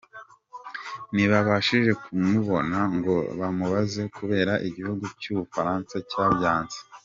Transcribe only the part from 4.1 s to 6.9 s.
kubera igihugu cy’u Bufaransa cyabyanze.